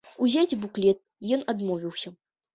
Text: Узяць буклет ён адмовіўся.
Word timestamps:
Узяць 0.27 0.57
буклет 0.63 1.03
ён 1.39 1.45
адмовіўся. 1.55 2.15